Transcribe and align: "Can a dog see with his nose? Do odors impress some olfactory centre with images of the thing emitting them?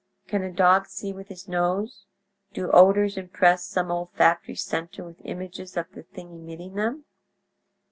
"Can 0.25 0.41
a 0.41 0.51
dog 0.51 0.87
see 0.87 1.13
with 1.13 1.27
his 1.27 1.47
nose? 1.47 2.07
Do 2.53 2.71
odors 2.71 3.17
impress 3.17 3.63
some 3.67 3.91
olfactory 3.91 4.55
centre 4.55 5.03
with 5.03 5.21
images 5.23 5.77
of 5.77 5.91
the 5.91 6.01
thing 6.01 6.31
emitting 6.33 6.73
them? 6.73 7.05